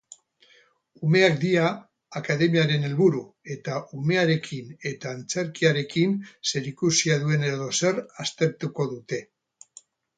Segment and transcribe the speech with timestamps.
[1.07, 1.67] Umeak dira
[2.21, 3.21] akademiaren helburu
[3.57, 6.19] eta umearekin eta antzerkiarekin
[6.55, 9.27] zerikusia duen edozer aztertuko dute.